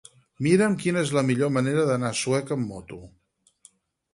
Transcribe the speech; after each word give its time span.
Mira'm 0.45 0.77
quina 0.83 1.03
és 1.07 1.11
la 1.17 1.23
millor 1.27 1.51
manera 1.57 1.83
d'anar 1.91 2.11
a 2.15 2.19
Sueca 2.23 2.59
amb 2.59 2.73
moto. 2.73 3.01